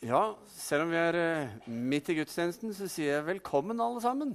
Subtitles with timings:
[0.00, 4.30] Ja, selv om vi er eh, midt i gudstjenesten, så sier jeg velkommen alle sammen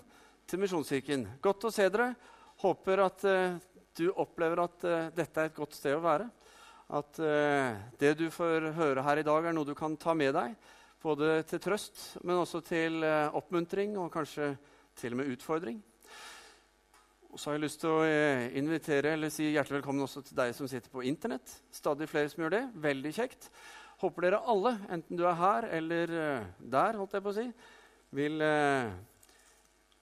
[0.46, 1.23] til Misjonskirken.
[1.41, 2.12] Godt å se dere.
[2.62, 3.55] Håper at uh,
[3.97, 6.28] du opplever at uh, dette er et godt sted å være.
[6.93, 10.36] At uh, det du får høre her i dag, er noe du kan ta med
[10.38, 10.54] deg.
[11.01, 13.02] Både til trøst, men også til
[13.34, 14.52] oppmuntring og kanskje
[15.02, 15.79] til og med utfordring.
[17.32, 18.05] Og så har jeg lyst til å
[18.62, 21.58] invitere, eller si hjertelig velkommen også til deg som sitter på Internett.
[21.73, 22.62] Stadig flere som gjør det.
[22.86, 23.50] Veldig kjekt.
[24.02, 27.45] Håper dere alle, enten du er her eller uh, der, holdt jeg på å si,
[28.16, 28.91] vil uh,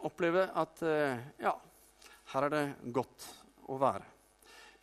[0.10, 1.54] oppleve at uh, ja,
[2.34, 2.64] her er det
[2.96, 3.28] godt
[3.70, 4.10] å være.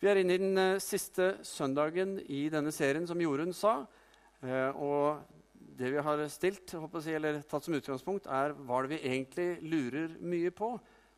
[0.01, 3.83] Vi er inne i den siste søndagen i denne serien, som Jorunn sa.
[4.81, 5.19] og
[5.77, 10.15] det vi har stilt, si, eller tatt som utgangspunkt, er hva det vi egentlig lurer
[10.25, 10.71] mye på.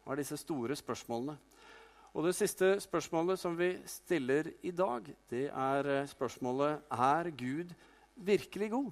[0.03, 1.37] Hva er disse store spørsmålene?
[2.13, 7.71] Og Det siste spørsmålet som vi stiller i dag, det er eh, spørsmålet er Gud
[8.16, 8.91] virkelig god.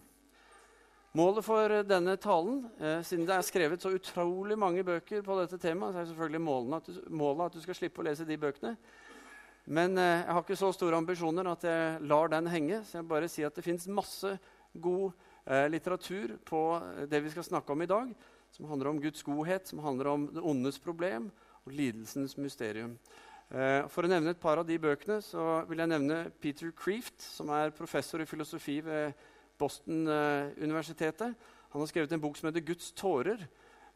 [1.14, 5.38] Målet for eh, denne talen, eh, siden det er skrevet så utrolig mange bøker på
[5.38, 8.26] dette temaet, så er selvfølgelig målet at, du, målet at du skal slippe å lese
[8.26, 8.74] de bøkene.
[9.70, 12.82] Men eh, jeg har ikke så store ambisjoner at jeg lar den henge.
[12.90, 14.34] Så jeg bare sier at det fins masse
[14.74, 15.12] god
[15.46, 16.64] eh, litteratur på
[17.06, 18.18] det vi skal snakke om i dag,
[18.50, 21.30] som handler om Guds godhet, som handler om det ondes problem
[21.66, 22.96] og lidelsens mysterium.
[23.52, 27.20] Eh, for å nevne et par av de bøkene så vil jeg nevne Peter Creeft,
[27.22, 29.12] som er professor i filosofi ved
[29.60, 31.36] Boston-universitetet.
[31.72, 33.48] Han har skrevet en bok som heter 'Guds tårer',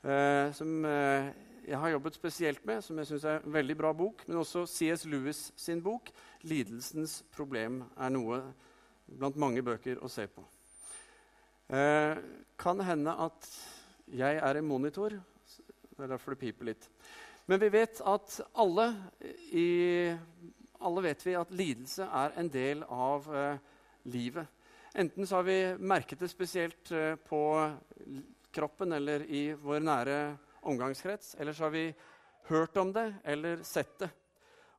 [0.04, 1.32] eh, som eh,
[1.68, 4.28] jeg har jobbet spesielt med, som jeg syns er en veldig bra bok.
[4.28, 5.06] Men også C.S.
[5.06, 6.12] Lewis sin bok
[6.44, 8.42] 'Lidelsens problem' er noe
[9.08, 10.44] blant mange bøker å se på.
[11.70, 12.18] Eh,
[12.58, 13.48] kan hende at
[14.08, 15.10] jeg er en monitor.
[15.10, 16.90] Det er derfor det piper litt.
[17.46, 18.88] Men vi vet at alle,
[19.54, 20.10] i,
[20.82, 23.60] alle vet vi at lidelse er en del av eh,
[24.10, 24.50] livet.
[24.98, 27.42] Enten så har vi merket det spesielt eh, på
[28.56, 30.18] kroppen eller i vår nære
[30.66, 31.86] omgangskrets, eller så har vi
[32.50, 34.10] hørt om det eller sett det.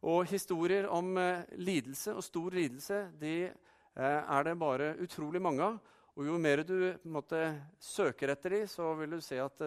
[0.03, 3.37] Og historier om eh, lidelse og stor lidelse de
[3.97, 5.77] er det bare utrolig mange av.
[6.19, 6.75] Og jo mer du
[7.09, 7.39] måte,
[7.81, 9.63] søker etter dem, så vil du se at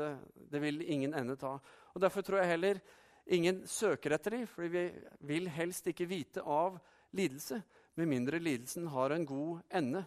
[0.51, 1.55] det vil ingen ende ta.
[1.93, 2.79] Og Derfor tror jeg heller
[3.25, 4.87] ingen søker etter dem, for vi
[5.27, 6.79] vil helst ikke vite av
[7.15, 7.61] lidelse,
[7.99, 10.05] med mindre lidelsen har en god ende.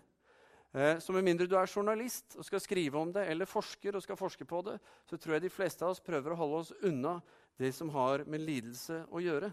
[0.73, 4.05] Eh, så med mindre du er journalist og skal skrive om det, eller forsker og
[4.05, 6.73] skal forske på det, så tror jeg de fleste av oss prøver å holde oss
[6.89, 7.19] unna
[7.61, 9.53] det som har med lidelse å gjøre.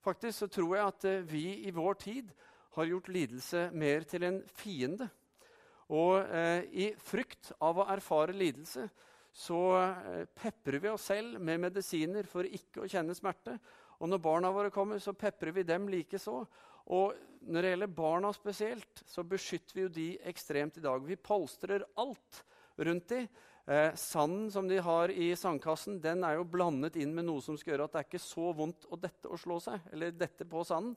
[0.00, 2.30] Faktisk så tror jeg at eh, vi i vår tid
[2.76, 5.10] har gjort lidelse mer til en fiende.
[5.90, 8.86] Og eh, i frykt av å erfare lidelse
[9.40, 13.56] så eh, peprer vi oss selv med medisiner for ikke å kjenne smerte.
[14.00, 16.42] Og når barna våre kommer, så peprer vi dem likeså.
[16.92, 17.14] Og
[17.48, 21.04] når det gjelder barna spesielt, så beskytter vi jo de ekstremt i dag.
[21.06, 22.42] Vi polstrer alt
[22.80, 23.30] rundt dem.
[23.70, 27.58] Eh, sanden som de har i sandkassen, den er jo blandet inn med noe som
[27.60, 30.48] skal gjøre at det er ikke så vondt å dette å slå seg, eller dette
[30.48, 30.96] på sanden,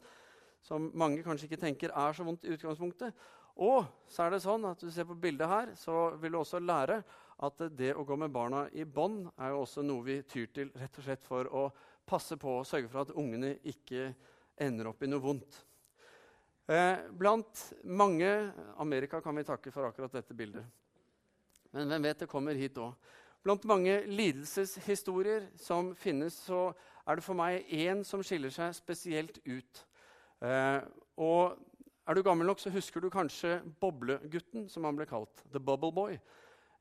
[0.64, 3.14] som mange kanskje ikke tenker er så vondt i utgangspunktet.
[3.62, 6.62] Og så er det sånn at du ser på bildet her, så vil du også
[6.64, 7.02] lære
[7.44, 10.72] at det å gå med barna i bånd er jo også noe vi tyr til
[10.80, 11.68] rett og slett for å
[12.08, 14.12] passe på og sørge for at ungene ikke
[14.64, 15.60] ender opp i noe vondt.
[16.72, 18.30] Eh, blant mange
[18.80, 20.64] Amerika kan vi takke for akkurat dette bildet.
[21.74, 22.94] Men hvem vet, det kommer hit òg.
[23.44, 26.70] Blant mange lidelseshistorier som finnes, så
[27.04, 29.82] er det for meg én som skiller seg spesielt ut.
[30.44, 30.80] Eh,
[31.20, 31.60] og
[32.04, 35.44] er du gammel nok, så husker du kanskje Boblegutten, som han ble kalt.
[35.54, 36.18] The Bubble Boy.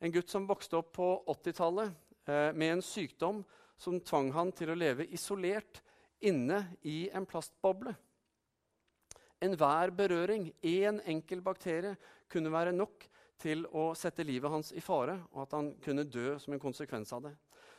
[0.02, 1.92] En gutt som vokste opp på 80-tallet
[2.26, 3.44] eh, med en sykdom
[3.78, 5.82] som tvang han til å leve isolert
[6.22, 7.94] inne i en plastboble.
[9.42, 11.96] Enhver berøring, én en enkel bakterie,
[12.30, 13.06] kunne være nok
[13.42, 17.10] til å sette livet hans i fare, og at han kunne dø som en konsekvens
[17.14, 17.32] av det.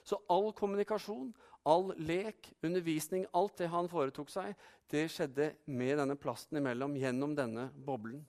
[0.04, 1.32] Så all kommunikasjon,
[1.64, 4.54] all lek, undervisning, alt det han foretok seg,
[4.92, 8.24] det skjedde med denne plasten imellom gjennom denne boblen.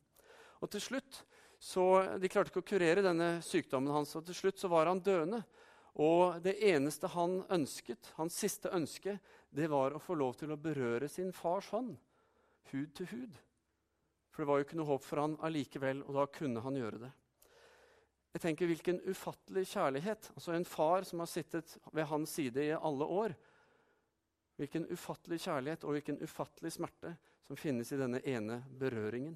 [0.63, 1.25] Og til slutt,
[1.65, 5.01] så, De klarte ikke å kurere denne sykdommen hans, og til slutt så var han
[5.01, 5.41] døende.
[5.95, 9.17] Og det eneste han ønsket, hans siste ønske,
[9.55, 11.95] det var å få lov til å berøre sin fars hånd.
[12.73, 13.39] Hud til hud.
[14.35, 17.05] For det var jo ikke noe håp for han allikevel, og da kunne han gjøre
[17.07, 17.13] det.
[18.35, 20.31] Jeg tenker Hvilken ufattelig kjærlighet.
[20.35, 23.35] Altså En far som har sittet ved hans side i alle år.
[24.59, 27.17] Hvilken ufattelig kjærlighet og hvilken ufattelig smerte
[27.47, 29.35] som finnes i denne ene berøringen.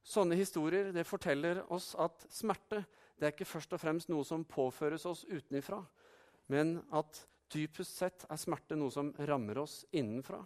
[0.00, 2.84] Sånne historier det forteller oss at smerte
[3.20, 5.82] det er ikke først og fremst noe som påføres oss utenifra,
[6.48, 7.18] men at
[7.52, 10.40] dypest sett er smerte noe som rammer oss innenfra.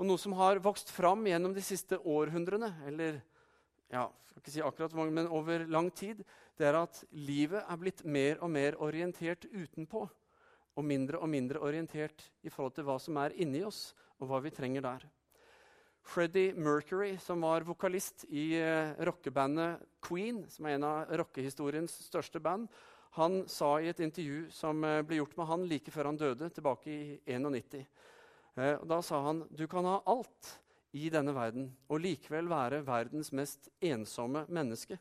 [0.00, 3.20] Og noe som har vokst fram gjennom de siste århundrene, eller
[3.92, 6.22] ja, skal ikke si akkurat hvor mange, men over lang tid,
[6.58, 10.06] det er at livet er blitt mer og mer orientert utenpå.
[10.76, 14.42] Og mindre og mindre orientert i forhold til hva som er inni oss, og hva
[14.44, 15.06] vi trenger der.
[16.06, 22.40] Freddie Mercury, som var vokalist i uh, rockebandet Queen, som er en av rockehistoriens største
[22.42, 22.68] band,
[23.16, 26.50] han sa i et intervju som uh, ble gjort med han like før han døde,
[26.54, 27.82] tilbake i 91.
[28.54, 30.52] Uh, da sa han du kan ha alt,
[30.94, 34.98] i denne verden og likevel være verdens mest ensomme menneske.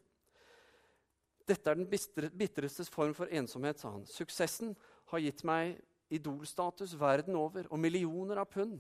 [1.45, 1.89] Dette er den
[2.37, 4.05] bitreste form for ensomhet, sa han.
[4.09, 4.73] Suksessen
[5.11, 5.77] har gitt meg
[6.13, 8.79] idolstatus verden over og millioner av pund,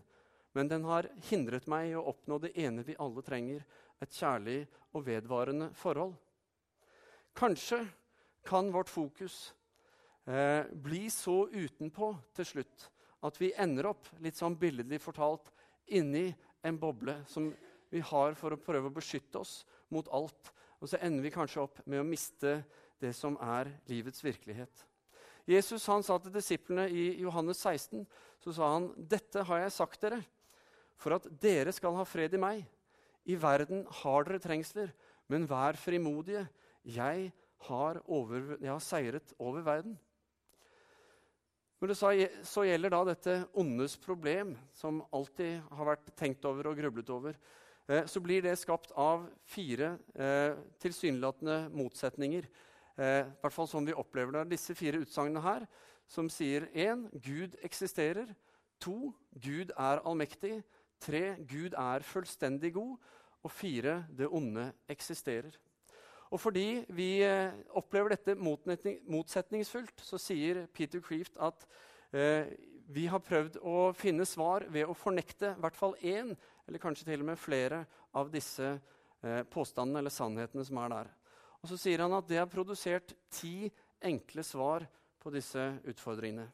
[0.55, 3.61] men den har hindret meg i å oppnå det ene vi alle trenger,
[4.01, 4.63] et kjærlig
[4.95, 6.15] og vedvarende forhold.
[7.35, 7.83] Kanskje
[8.45, 9.53] kan vårt fokus
[10.25, 12.89] eh, bli så utenpå til slutt
[13.25, 15.49] at vi ender opp, litt sånn billedlig fortalt,
[15.97, 16.29] inni
[16.65, 17.51] en boble som
[17.93, 19.59] vi har for å prøve å beskytte oss
[19.93, 20.51] mot alt.
[20.81, 22.59] Og så ender vi kanskje opp med å miste
[23.01, 24.85] det som er livets virkelighet.
[25.45, 28.05] Jesus han sa til disiplene i Johannes 16
[28.41, 30.23] så sa han, 'Dette har jeg sagt dere,
[30.97, 32.65] for at dere skal ha fred i meg.'
[33.25, 34.93] 'I verden har dere trengsler,
[35.27, 36.47] men vær frimodige.
[36.85, 37.33] Jeg
[37.69, 39.97] har, over, jeg har seiret over verden.'
[41.85, 46.79] Når det så gjelder da dette ondes problem, som alltid har vært tenkt over og
[46.79, 47.35] grublet over,
[47.85, 52.47] eh, så blir det skapt av fire eh, tilsynelatende motsetninger.
[52.97, 54.55] Eh, I hvert fall sånn vi opplever det.
[54.55, 55.67] Disse fire utsagnene her,
[56.09, 57.05] som sier 1.
[57.21, 58.33] Gud eksisterer.
[58.81, 59.13] 2.
[59.45, 60.63] Gud er allmektig.
[61.05, 61.23] 3.
[61.45, 62.97] Gud er fullstendig god.
[63.45, 63.99] Og 4.
[64.09, 65.53] Det onde eksisterer.
[66.33, 71.67] Og fordi vi eh, opplever dette motsetningsfullt, så sier Peter Creeft at
[72.15, 72.49] eh,
[72.93, 76.33] vi har prøvd å finne svar ved å fornekte i hvert fall én,
[76.65, 77.85] eller kanskje til og med flere,
[78.15, 81.09] av disse eh, påstandene eller sannhetene som er der.
[81.61, 83.71] Og så sier han at det har produsert ti
[84.05, 84.85] enkle svar
[85.21, 86.45] på disse utfordringene.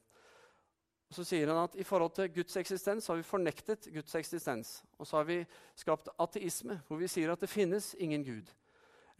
[1.11, 4.77] Og så sier han at I forhold til Guds eksistens har vi fornektet Guds eksistens.
[4.95, 5.41] Og så har vi
[5.75, 8.47] skapt ateisme, hvor vi sier at det finnes ingen Gud.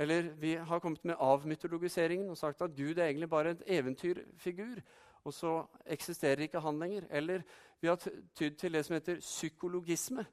[0.01, 4.81] Eller vi har kommet med avmytologiseringen og sagt at Gud er egentlig bare en eventyrfigur.
[5.24, 7.03] Og så eksisterer ikke han lenger.
[7.09, 7.42] Eller
[7.81, 7.95] vi har
[8.36, 10.25] tydd til det som heter psykologisme.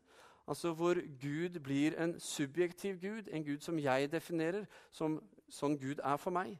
[0.48, 5.18] Altså hvor Gud blir en subjektiv gud, en gud som jeg definerer som
[5.52, 6.54] sånn Gud er for meg.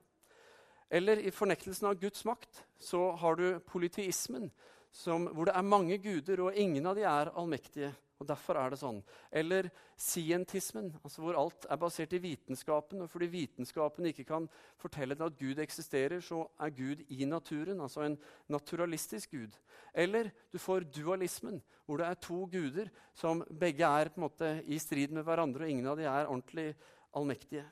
[0.90, 4.50] Eller i fornektelsen av Guds makt så har du politismen,
[4.93, 7.94] som, hvor det er mange guder, og ingen av de er allmektige.
[8.19, 8.99] Og derfor er det sånn.
[9.31, 9.69] Eller
[9.99, 13.05] scientismen, altså hvor alt er basert i vitenskapen.
[13.05, 14.49] Og fordi vitenskapen ikke kan
[14.81, 18.19] fortelle deg at Gud eksisterer, så er Gud i naturen, altså en
[18.50, 19.55] naturalistisk gud.
[19.94, 24.53] Eller du får dualismen, hvor det er to guder som begge er på en måte
[24.67, 26.73] i strid med hverandre, og ingen av dem er ordentlig
[27.15, 27.65] allmektige.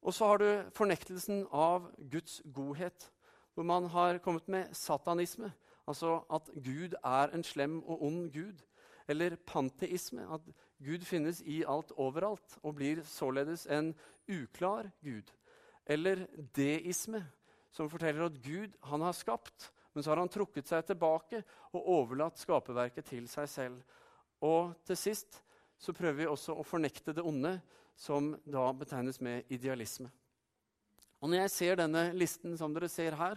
[0.00, 3.10] Og så har du fornektelsen av Guds godhet,
[3.54, 5.50] hvor man har kommet med satanisme.
[5.90, 8.62] Altså at Gud er en slem og ond gud.
[9.10, 10.46] Eller panteisme, at
[10.80, 13.92] Gud finnes i alt overalt og blir således en
[14.30, 15.28] uklar Gud.
[15.84, 17.24] Eller deisme,
[17.74, 21.42] som forteller at Gud han har skapt, men så har han trukket seg tilbake
[21.74, 23.80] og overlatt skaperverket til seg selv.
[24.40, 25.40] Og til sist
[25.80, 27.56] så prøver vi også å fornekte det onde,
[28.00, 30.08] som da betegnes med idealisme.
[31.20, 33.36] Og Når jeg ser denne listen som dere ser her,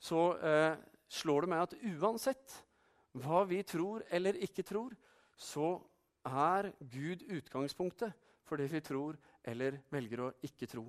[0.00, 0.78] så eh,
[1.12, 2.54] slår det meg at uansett
[3.18, 4.94] hva vi tror eller ikke tror,
[5.38, 5.76] så
[6.26, 8.12] er Gud utgangspunktet
[8.48, 9.16] for det vi tror
[9.46, 10.84] eller velger å ikke tro.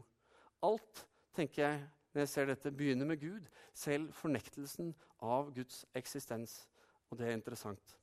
[0.65, 3.45] Alt, tenker jeg, når jeg ser dette, begynner med Gud.
[3.77, 4.91] Selv fornektelsen
[5.21, 6.63] av Guds eksistens.
[7.09, 7.95] Og det er interessant.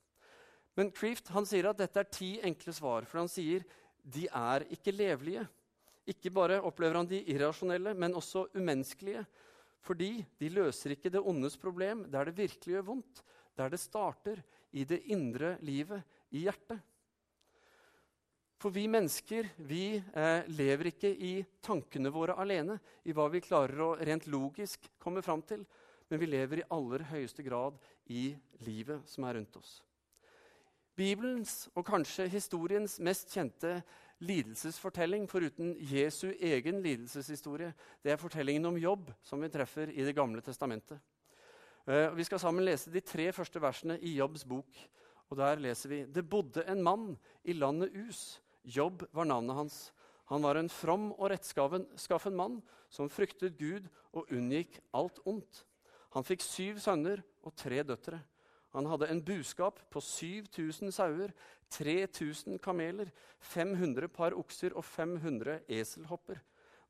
[0.77, 3.65] Men Creeft han sier at dette er ti enkle svar, for han sier
[4.07, 5.43] de er ikke levelige.
[6.07, 9.25] Ikke bare opplever han de irrasjonelle, men også umenneskelige.
[9.83, 13.23] Fordi de løser ikke det ondes problem der det virkelig gjør vondt,
[13.57, 14.39] der det starter
[14.71, 16.03] i det indre livet,
[16.35, 16.79] i hjertet.
[18.57, 23.83] For vi mennesker vi eh, lever ikke i tankene våre alene, i hva vi klarer
[23.85, 25.61] å rent logisk komme fram til,
[26.09, 27.77] men vi lever i aller høyeste grad
[28.09, 28.31] i
[28.65, 29.77] livet som er rundt oss.
[30.97, 33.75] Bibelens og kanskje historiens mest kjente
[34.25, 40.15] lidelsesfortelling, foruten Jesu egen lidelseshistorie, det er fortellingen om jobb, som vi treffer i Det
[40.17, 40.97] gamle testamentet.
[41.85, 44.81] Eh, vi skal sammen lese de tre første versene i Jobbs bok.
[45.29, 48.39] Og Der leser vi Det bodde en mann i landet Us.
[48.63, 49.91] Jobb var navnet hans.
[50.27, 55.63] Han var en from og rettskaffen mann som fryktet Gud og unngikk alt ondt.
[56.15, 58.19] Han fikk syv sønner og tre døtre.
[58.75, 61.31] Han hadde en buskap på 7000 sauer,
[61.71, 66.41] 3000 kameler, 500 par okser og 500 eselhopper.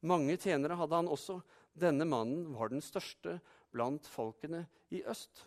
[0.02, 1.40] Mange tjenere hadde han også.
[1.78, 3.38] Denne mannen var den største
[3.74, 5.46] blant folkene i øst.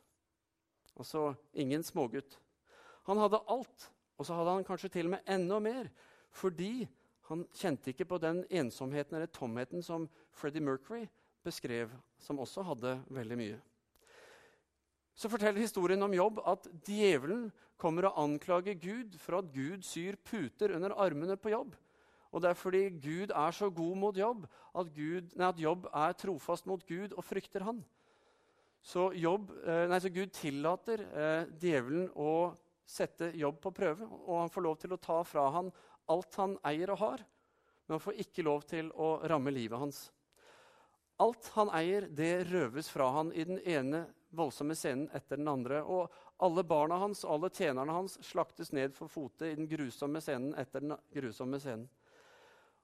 [0.96, 2.38] Altså ingen smågutt.
[3.08, 3.86] Han hadde alt,
[4.18, 5.88] og så hadde han kanskje til og med enda mer,
[6.30, 6.88] fordi
[7.30, 11.04] han kjente ikke på den ensomheten eller tomheten som Freddie Mercury
[11.46, 13.58] beskrev, som også hadde veldig mye.
[15.14, 20.18] Så forteller historien om Jobb at djevelen kommer og anklager Gud for at Gud syr
[20.24, 21.76] puter under armene på Jobb.
[22.30, 25.88] Og det er fordi Gud er så god mot Jobb at, Gud, nei, at Jobb
[25.92, 27.82] er trofast mot Gud og frykter han.
[28.82, 32.52] Så, Jobb, eh, nei, så Gud tillater eh, djevelen å
[32.90, 35.70] sette Jobb på prøve, og han får lov til å ta fra han
[36.10, 37.20] alt han eier og har,
[37.86, 40.08] men han får ikke lov til å ramme livet hans.
[41.20, 45.82] Alt han eier, det røves fra han i den ene voldsomme scenen etter den andre.
[45.84, 46.08] Og
[46.40, 50.54] alle barna hans og alle tjenerne hans slaktes ned for fote i den grusomme scenen
[50.58, 51.88] etter den grusomme scenen.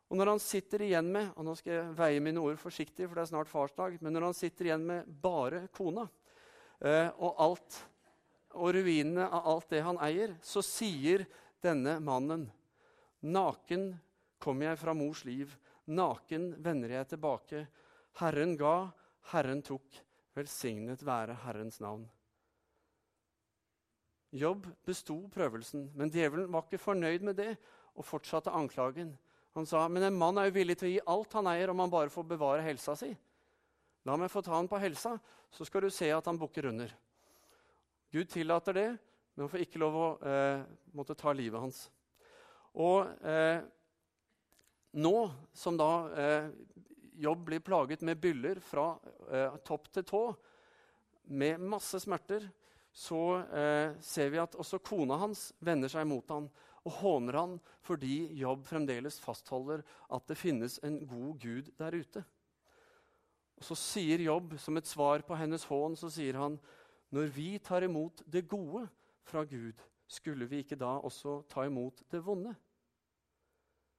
[0.06, 3.16] Og når han sitter igjen med og nå skal jeg veie mine ord forsiktig, for
[3.16, 6.04] det er snart farsdag, men når han sitter igjen med bare kona
[6.78, 7.80] eh, og, alt,
[8.56, 11.26] og ruinene av alt det han eier, så sier
[11.64, 12.48] denne mannen
[13.26, 13.90] Naken
[14.42, 15.54] kom jeg fra mors liv,
[15.88, 17.62] naken vender jeg tilbake.
[18.20, 18.90] Herren ga,
[19.32, 20.02] Herren tok.
[20.36, 22.02] Velsignet være Herrens navn.
[24.36, 27.54] Jobb besto prøvelsen, men djevelen var ikke fornøyd med det
[27.96, 29.14] og fortsatte anklagen.
[29.56, 31.78] Han sa, 'Men en mann er jo villig til å gi alt han eier, om
[31.78, 33.16] han bare får bevare helsa si.'
[34.04, 35.18] 'La meg få ta han på helsa,
[35.50, 36.92] så skal du se at han bukker under.'
[38.12, 38.88] Gud tillater det,
[39.34, 40.62] men han får ikke lov å eh,
[40.96, 41.80] måtte ta livet hans.
[42.76, 43.60] Og eh,
[44.96, 45.16] nå
[45.56, 46.50] som da eh,
[47.20, 48.90] jobb blir plaget med byller fra
[49.30, 50.22] eh, topp til tå,
[51.26, 52.46] med masse smerter,
[52.96, 56.46] så eh, ser vi at også kona hans vender seg mot han
[56.86, 59.82] og håner han fordi Jobb fremdeles fastholder
[60.14, 62.22] at det finnes en god Gud der ute.
[63.56, 66.58] Og Så sier Jobb som et svar på hennes hån så sier han,
[67.10, 68.86] når vi tar imot det gode
[69.26, 72.54] fra Gud, skulle vi ikke da også ta imot det vonde?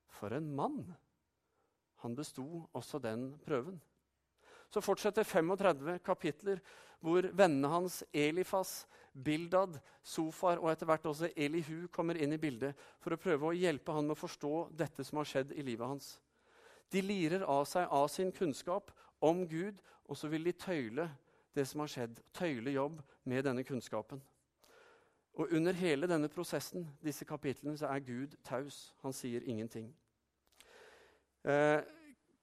[0.08, 0.82] For en mann!
[2.04, 3.80] Han besto også den prøven.
[4.70, 6.60] Så fortsetter 35 kapitler
[7.00, 12.78] hvor vennene hans Elifas, Bildad, Sofar og etter hvert også Elihu kommer inn i bildet
[13.02, 15.88] for å prøve å hjelpe han med å forstå dette som har skjedd i livet
[15.88, 16.10] hans.
[16.92, 18.92] De lirer av seg av sin kunnskap
[19.24, 21.08] om Gud, og så vil de tøyle
[21.58, 24.22] det som har skjedd, tøyle jobb med denne kunnskapen.
[25.38, 28.94] Og Under hele denne prosessen disse kapitlene, så er Gud taus.
[29.04, 29.92] Han sier ingenting.
[31.46, 31.82] Eh,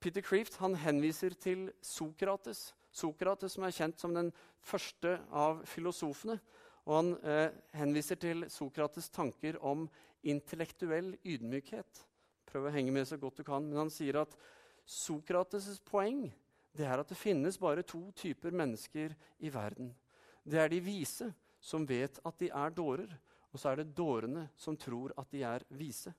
[0.00, 2.68] Peter Kreeft han henviser til Sokrates.
[2.94, 4.30] Sokrates som er kjent som den
[4.62, 6.38] første av filosofene.
[6.84, 9.88] Og han eh, henviser til Sokrates' tanker om
[10.22, 12.04] intellektuell ydmykhet.
[12.46, 14.36] Prøv å henge med så godt du kan, men han sier at
[14.86, 16.28] Sokrates' poeng
[16.74, 19.92] det er at det finnes bare to typer mennesker i verden.
[20.44, 23.12] Det er de vise, som vet at de er dårer,
[23.54, 26.12] og så er det dårene som tror at de er vise.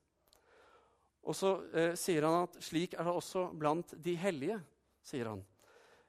[1.26, 4.58] Og så eh, sier han at slik er det også blant de hellige.
[5.06, 5.44] sier han.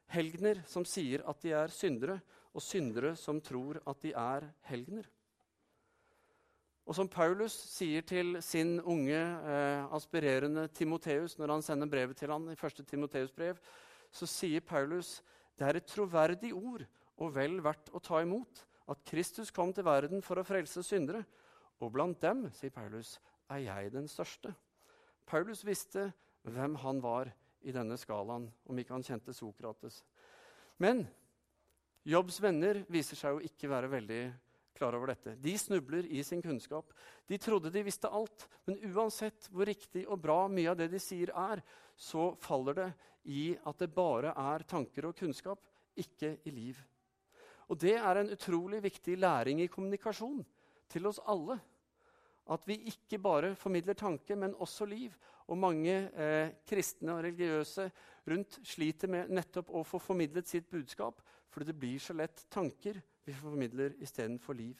[0.10, 2.22] Helgener som sier at de er syndere,
[2.56, 5.06] og syndere som tror at de er helgener.
[6.88, 12.32] Og som Paulus sier til sin unge, eh, aspirerende Timoteus når han sender brevet til
[12.32, 13.60] han i første Timoteus brev,
[14.12, 15.18] så sier Paulus
[15.58, 16.86] det er et troverdig ord
[17.18, 21.24] og vel verdt å ta imot at Kristus kom til verden for å frelse syndere.
[21.82, 23.18] Og blant dem, sier Paulus,
[23.52, 24.54] er jeg den største.
[25.28, 26.08] Paulus visste
[26.48, 27.32] hvem han var
[27.68, 30.00] i denne skalaen, om ikke han kjente Sokrates.
[30.82, 31.04] Men
[32.08, 34.22] Jobbs venner viser seg å ikke være veldig
[34.78, 35.34] klar over dette.
[35.42, 36.94] De snubler i sin kunnskap.
[37.28, 41.02] De trodde de visste alt, men uansett hvor riktig og bra mye av det de
[41.02, 41.64] sier, er,
[41.98, 42.92] så faller det
[43.28, 45.60] i at det bare er tanker og kunnskap,
[45.98, 46.78] ikke i liv.
[47.68, 50.44] Og det er en utrolig viktig læring i kommunikasjon
[50.88, 51.58] til oss alle.
[52.48, 55.16] At vi ikke bare formidler tanke, men også liv.
[55.48, 57.90] Og mange eh, kristne og religiøse
[58.28, 63.02] rundt sliter med nettopp å få formidlet sitt budskap, fordi det blir så lett tanker
[63.28, 64.80] vi formidler istedenfor liv.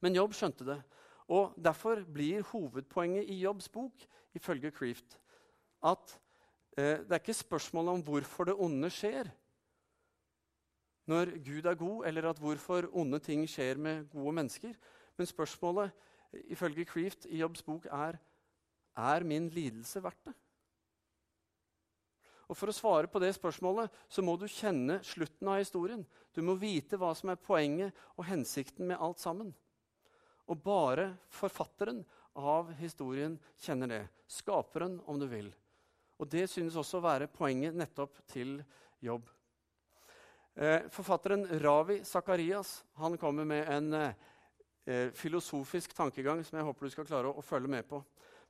[0.00, 0.78] Men Jobb skjønte det,
[1.28, 5.19] og derfor blir hovedpoenget i Jobbs bok ifølge Creeft
[5.82, 6.16] at
[6.76, 9.30] eh, det er ikke spørsmålet om hvorfor det onde skjer
[11.10, 14.74] når Gud er god, eller at hvorfor onde ting skjer med gode mennesker.
[15.18, 15.90] Men spørsmålet
[16.54, 18.20] ifølge Creeft i Jobbs bok er
[18.96, 20.34] er min lidelse verdt det?
[22.50, 26.02] Og For å svare på det spørsmålet så må du kjenne slutten av historien.
[26.34, 29.52] Du må vite hva som er poenget og hensikten med alt sammen.
[30.50, 32.02] Og bare forfatteren
[32.34, 34.02] av historien kjenner det.
[34.26, 35.52] Skaperen, om du vil.
[36.20, 38.58] Og Det synes også å være poenget nettopp til
[39.00, 39.24] jobb.
[40.60, 46.92] Eh, forfatteren Ravi Sakarias han kommer med en eh, filosofisk tankegang som jeg håper du
[46.92, 48.02] skal klare å, å følge med på.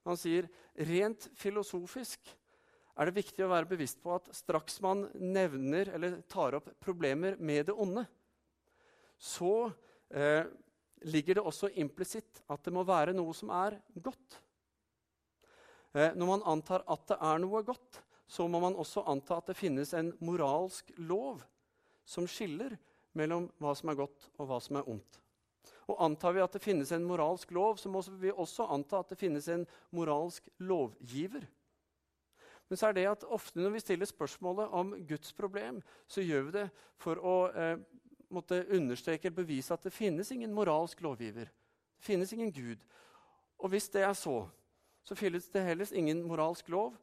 [0.08, 0.48] Han sier
[0.88, 2.32] rent filosofisk
[2.98, 7.38] er det viktig å være bevisst på at straks man nevner eller tar opp problemer
[7.38, 8.02] med det onde,
[9.20, 9.70] så
[10.10, 10.48] eh,
[11.06, 14.40] ligger det også implisitt at det må være noe som er godt.
[15.94, 19.50] Eh, når man antar at det er noe godt, så må man også anta at
[19.50, 21.42] det finnes en moralsk lov
[22.06, 22.76] som skiller
[23.18, 25.18] mellom hva som er godt, og hva som er ondt.
[25.90, 29.10] Og Antar vi at det finnes en moralsk lov, så må vi også anta at
[29.10, 31.48] det finnes en moralsk lovgiver.
[32.70, 36.44] Men så er det at ofte når vi stiller spørsmålet om Guds problem, så gjør
[36.46, 36.68] vi det
[37.02, 37.80] for å eh,
[38.30, 41.50] måtte understreke eller bevise at det finnes ingen moralsk lovgiver.
[41.98, 42.84] Det finnes ingen Gud.
[43.58, 44.44] Og hvis det er så,
[45.04, 46.96] så finnes det heller ingen moralsk lov.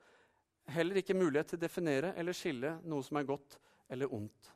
[0.71, 3.57] Heller ikke mulighet til å definere eller skille noe som er godt
[3.89, 4.53] eller ondt.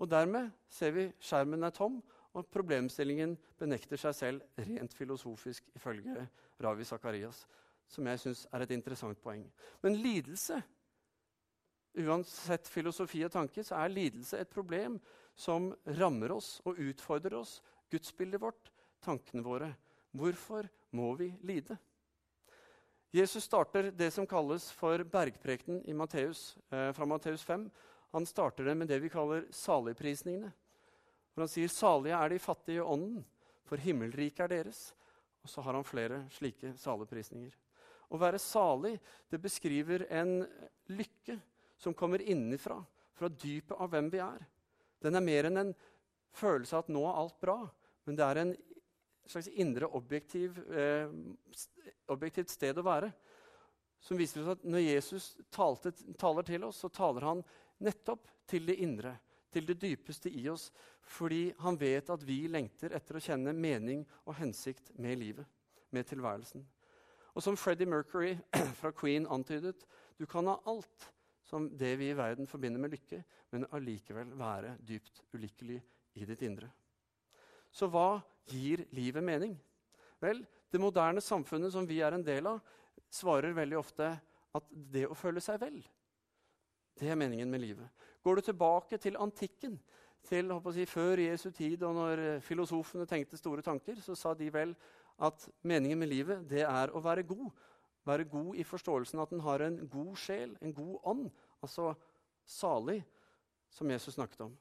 [0.00, 2.00] Og dermed ser vi skjermen er tom,
[2.32, 6.28] og problemstillingen benekter seg selv rent filosofisk, ifølge
[6.62, 7.42] Ravi Zakarias
[7.90, 9.42] som jeg syns er et interessant poeng.
[9.82, 10.60] Men lidelse,
[12.00, 14.98] uansett filosofi og tanke, så er lidelse et problem
[15.34, 17.58] som rammer oss og utfordrer oss,
[17.90, 18.70] gudsbildet vårt,
[19.02, 19.72] tankene våre.
[20.14, 21.78] Hvorfor må vi lide?
[23.10, 27.70] Jesus starter det som kalles for bergprekenen i Matteus, eh, fra Matteus 5.
[28.12, 30.52] Han starter det med det vi kaller saligprisningene.
[31.34, 33.24] Hvor han sier 'salige er de fattige i ånden,
[33.64, 34.92] for himmelriket er deres'.
[35.42, 37.50] Og så har han flere slike saligprisninger.
[38.10, 39.00] Å være salig
[39.30, 40.46] det beskriver en
[40.88, 41.40] lykke
[41.76, 44.46] som kommer innenfra, fra dypet av hvem vi er.
[45.02, 45.74] Den er mer enn en
[46.32, 47.70] følelse av at nå er alt bra,
[48.06, 48.56] men det er en
[49.30, 51.10] slags indre objektiv, eh,
[52.10, 53.12] objektivt sted å være.
[54.00, 57.42] Som viser oss at når Jesus talte, taler til oss, så taler han
[57.84, 59.14] nettopp til det indre,
[59.52, 60.70] til det dypeste i oss,
[61.10, 65.46] fordi han vet at vi lengter etter å kjenne mening og hensikt med livet,
[65.90, 66.64] med tilværelsen.
[67.34, 68.36] Og som Freddie Mercury
[68.80, 69.84] fra Queen antydet,
[70.18, 71.10] du kan ha alt
[71.46, 75.80] som det vi i verden forbinder med lykke, men allikevel være dypt ulykkelig
[76.20, 76.70] i ditt indre.
[77.70, 79.54] Så hva gir livet mening?
[80.20, 82.60] Vel, det moderne samfunnet som vi er en del av,
[83.10, 84.12] svarer veldig ofte
[84.54, 85.80] at det å føle seg vel,
[87.00, 88.06] det er meningen med livet.
[88.22, 89.78] Går du tilbake til antikken,
[90.28, 94.74] til si, før Jesu tid, og når filosofene tenkte store tanker, så sa de vel
[95.20, 97.48] at meningen med livet det er å være god.
[98.04, 101.30] Være god i forståelsen at en har en god sjel, en god ånd.
[101.60, 101.94] Altså
[102.44, 103.00] salig,
[103.70, 104.54] som Jesus snakket om.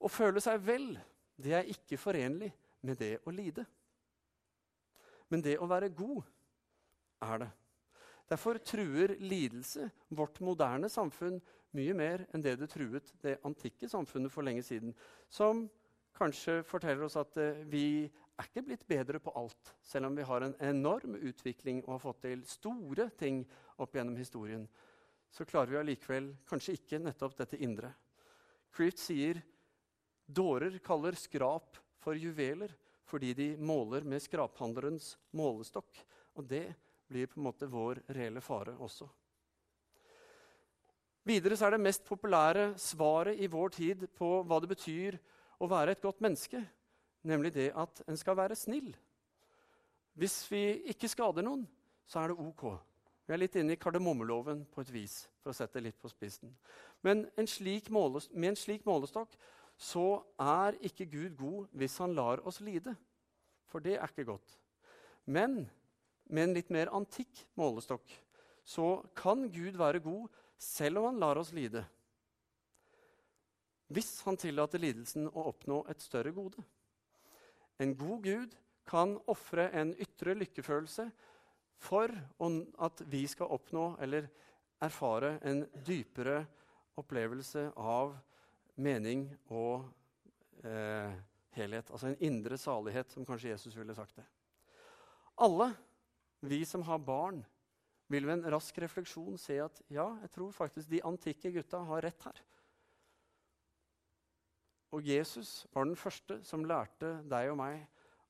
[0.00, 0.90] Å føle seg vel,
[1.36, 2.50] det er ikke forenlig
[2.86, 3.66] med det å lide.
[5.28, 6.22] Men det å være god
[7.26, 7.50] er det.
[8.26, 9.86] Derfor truer lidelse
[10.18, 11.38] vårt moderne samfunn
[11.76, 14.94] mye mer enn det det truet det antikke samfunnet for lenge siden.
[15.28, 15.66] Som
[16.16, 20.24] kanskje forteller oss at eh, vi er ikke blitt bedre på alt, selv om vi
[20.26, 23.44] har en enorm utvikling og har fått til store ting
[23.80, 24.66] opp gjennom historien.
[25.32, 27.92] Så klarer vi allikevel kanskje ikke nettopp dette indre.
[28.72, 29.40] Creeft sier
[30.26, 32.74] dårer kaller skrap for juveler
[33.06, 36.02] fordi de måler med skraphandlerens målestokk.
[36.36, 36.66] Og det
[37.06, 39.06] blir på en måte vår reelle fare også.
[41.26, 45.16] Videre er det mest populære svaret i vår tid på hva det betyr
[45.58, 46.60] å være et godt menneske,
[47.26, 48.92] nemlig det at en skal være snill.
[50.14, 50.62] Hvis vi
[50.92, 51.64] ikke skader noen,
[52.06, 52.62] så er det ok.
[53.26, 56.10] Vi er litt inne i kardemommeloven på et vis, for å sette det litt på
[56.12, 56.52] spissen.
[57.02, 57.48] Men en
[58.30, 59.34] med en slik målestokk
[59.76, 62.94] så er ikke Gud god hvis han lar oss lide.
[63.68, 64.56] For det er ikke godt.
[65.26, 65.64] Men
[66.26, 68.08] med en litt mer antikk målestokk
[68.66, 70.26] så kan Gud være god
[70.58, 71.84] selv om han lar oss lide.
[73.92, 76.62] Hvis han tillater lidelsen å oppnå et større gode.
[77.78, 78.56] En god Gud
[78.88, 81.06] kan ofre en ytre lykkefølelse
[81.82, 82.10] for
[82.82, 84.26] at vi skal oppnå eller
[84.82, 86.40] erfare en dypere
[86.98, 88.16] opplevelse av
[88.76, 89.86] mening og
[90.64, 91.12] eh,
[91.56, 91.90] helhet.
[91.90, 94.26] Altså en indre salighet, som kanskje Jesus ville sagt det.
[95.42, 95.72] Alle
[96.46, 97.44] vi som har barn,
[98.08, 102.04] vil ved en rask refleksjon se at ja, jeg tror faktisk de antikke gutta har
[102.06, 102.42] rett her.
[104.94, 107.82] Og Jesus var den første som lærte deg og meg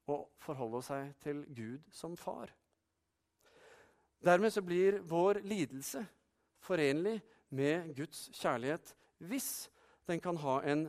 [0.08, 2.54] å forholde seg til Gud som far.
[4.24, 6.06] Dermed så blir vår lidelse
[6.64, 7.18] forenlig
[7.54, 8.94] med Guds kjærlighet
[9.28, 9.68] hvis
[10.06, 10.88] den kan ha en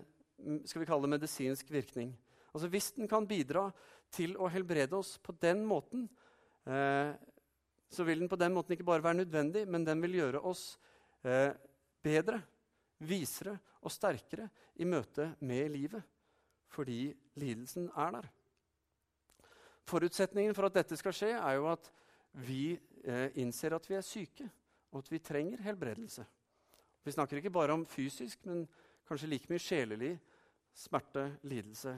[0.66, 2.12] skal vi kalle det medisinsk virkning.
[2.54, 3.68] Altså Hvis den kan bidra
[4.14, 6.08] til å helbrede oss på den måten,
[6.66, 7.14] eh,
[7.90, 10.78] så vil den på den måten ikke bare være nødvendig, men den vil gjøre oss
[11.24, 11.54] eh,
[12.04, 12.42] bedre,
[13.00, 14.50] visere og sterkere
[14.82, 16.04] i møte med livet.
[16.68, 18.30] Fordi lidelsen er der.
[19.88, 21.92] Forutsetningen for at dette skal skje, er jo at
[22.44, 22.76] vi
[23.06, 24.50] eh, innser at vi er syke,
[24.92, 26.26] og at vi trenger helbredelse.
[27.08, 28.66] Vi snakker ikke bare om fysisk, men
[29.08, 30.14] kanskje like mye sjelelig
[30.78, 31.94] smerte, lidelse,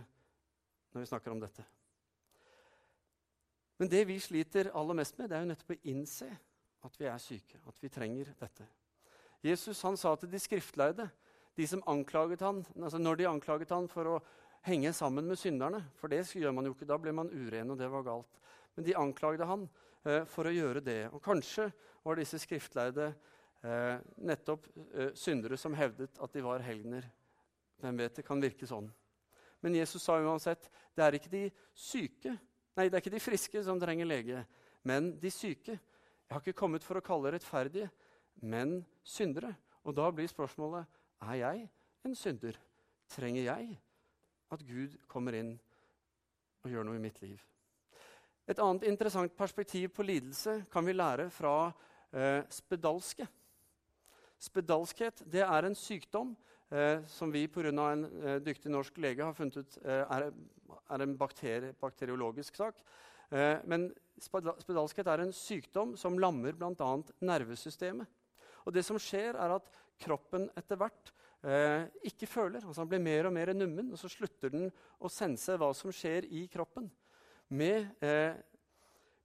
[0.94, 1.66] når vi snakker om dette.
[3.80, 6.28] Men det vi sliter aller mest med, det er jo nettopp å innse
[6.84, 8.68] at vi er syke, at vi trenger dette.
[9.44, 11.08] Jesus han sa til de skriftleide,
[11.56, 14.20] de som anklaget han, altså når de anklaget han for å
[14.68, 16.88] henge sammen med synderne For det gjør man jo ikke.
[16.88, 18.40] Da ble man uren, og det var galt.
[18.76, 19.68] Men de anklagde han
[20.04, 21.02] eh, for å gjøre det.
[21.14, 21.70] Og kanskje
[22.04, 23.14] var disse skriftleide
[23.64, 27.08] eh, nettopp eh, syndere som hevdet at de var helgener.
[27.80, 28.90] Hvem vet, det kan virke sånn.
[29.64, 31.44] Men Jesus sa uansett det er ikke de
[31.76, 32.36] syke,
[32.76, 34.44] nei, det er ikke de friske som trenger lege,
[34.88, 35.76] men de syke.
[35.76, 37.90] Jeg har ikke kommet for å kalle rettferdige,
[38.46, 39.56] men syndere.
[39.84, 40.88] Og da blir spørsmålet
[41.26, 41.64] er jeg
[42.06, 42.60] en synder.
[43.10, 43.80] Trenger jeg
[44.54, 45.56] at Gud kommer inn
[46.64, 47.40] og gjør noe i mitt liv?
[48.50, 51.72] Et annet interessant perspektiv på lidelse kan vi lære fra
[52.14, 53.28] eh, spedalske.
[54.40, 56.32] Spedalskhet det er en sykdom
[56.72, 57.70] eh, som vi pga.
[57.70, 62.80] en eh, dyktig norsk lege har funnet ut eh, er, er, en bakterie, bakteriologisk sak.
[63.32, 66.92] Eh, men spedalskhet er en sykdom som lammer bl.a.
[67.20, 68.08] nervesystemet.
[68.66, 69.68] Og det som skjer, er at
[70.00, 71.12] kroppen etter hvert
[71.44, 72.64] eh, ikke føler.
[72.64, 75.92] altså Den blir mer og mer nummen, og så slutter den å sense hva som
[75.92, 76.90] skjer i kroppen.
[77.50, 78.36] Med, eh,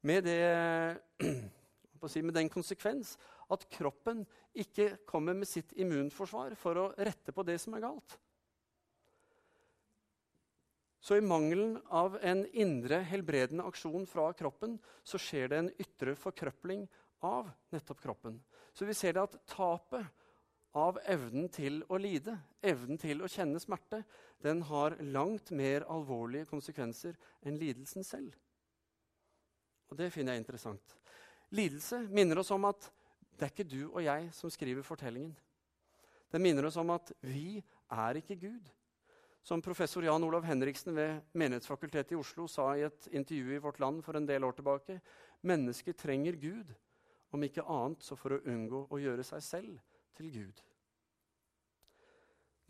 [0.03, 0.99] med, det,
[2.25, 3.15] med den konsekvens
[3.55, 8.19] at kroppen ikke kommer med sitt immunforsvar for å rette på det som er galt.
[11.05, 16.15] Så i mangelen av en indre helbredende aksjon fra kroppen så skjer det en ytre
[16.17, 16.87] forkrøpling
[17.29, 18.39] av nettopp kroppen.
[18.73, 20.07] Så vi ser det at tapet
[20.75, 24.01] av evnen til å lide, evnen til å kjenne smerte,
[24.43, 28.33] den har langt mer alvorlige konsekvenser enn lidelsen selv.
[29.93, 30.97] Og det finner jeg interessant.
[31.55, 32.89] Lidelse minner oss om at
[33.35, 35.35] det er ikke du og jeg som skriver fortellingen.
[36.33, 38.71] Den minner oss om at vi er ikke Gud.
[39.45, 43.81] Som professor Jan Olav Henriksen ved Menighetsfakultetet i Oslo sa i et intervju i Vårt
[43.83, 45.01] Land for en del år tilbake
[45.45, 46.71] mennesket trenger Gud,
[47.31, 49.83] om ikke annet så for å unngå å gjøre seg selv
[50.17, 50.63] til Gud.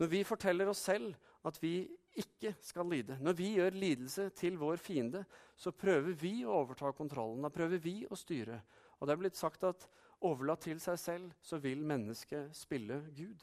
[0.01, 1.15] Når vi forteller oss selv
[1.47, 1.85] at vi
[2.19, 5.23] ikke skal lide, når vi gjør lidelse til vår fiende,
[5.55, 7.43] så prøver vi å overta kontrollen.
[7.43, 8.59] Da prøver vi å styre.
[8.99, 9.87] Og det er blitt sagt at
[10.21, 13.41] overlatt til seg selv, så vil mennesket spille Gud.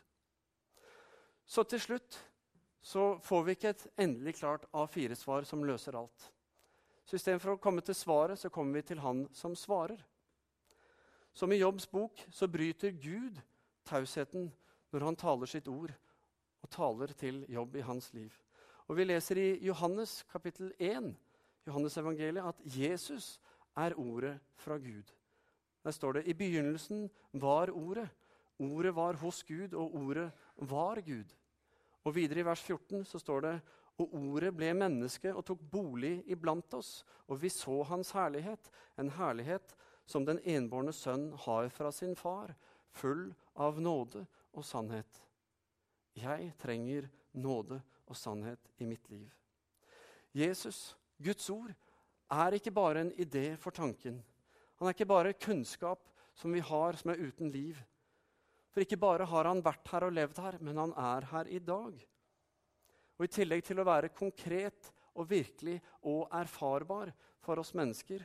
[1.46, 2.18] Så til slutt
[2.82, 6.32] så får vi ikke et endelig klart A4-svar som løser alt.
[7.04, 10.00] Så istedenfor å komme til svaret, så kommer vi til han som svarer.
[11.32, 13.38] Som i Jobbs bok så bryter Gud
[13.88, 14.50] tausheten
[14.92, 15.92] når han taler sitt ord
[16.62, 18.32] og taler til jobb i hans liv.
[18.88, 21.14] Og Vi leser i Johannes kapittel 1
[21.66, 23.40] Johannes evangeliet, at Jesus
[23.76, 25.12] er ordet fra Gud.
[25.82, 28.08] Der står det i begynnelsen var Ordet.
[28.58, 31.32] Ordet var hos Gud, og ordet var Gud.
[32.04, 33.54] Og videre i vers 14 så står det
[34.00, 39.10] og ordet ble menneske og tok bolig iblant oss, og vi så hans herlighet, en
[39.18, 39.74] herlighet
[40.08, 42.54] som den enbårne sønn har fra sin far,
[42.90, 45.20] full av nåde og sannhet.
[46.18, 49.30] Jeg trenger nåde og sannhet i mitt liv.
[50.32, 51.72] Jesus, Guds ord,
[52.32, 54.22] er ikke bare en idé for tanken.
[54.82, 57.76] Han er ikke bare kunnskap som vi har, som er uten liv.
[58.74, 61.60] For ikke bare har han vært her og levd her, men han er her i
[61.62, 62.00] dag.
[63.14, 65.76] Og I tillegg til å være konkret og virkelig
[66.10, 67.12] og erfarbar
[67.46, 68.24] for oss mennesker,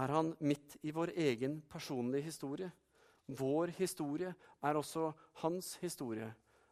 [0.00, 2.70] er han midt i vår egen personlige historie.
[3.28, 4.32] Vår historie
[4.64, 5.10] er også
[5.42, 6.30] hans historie.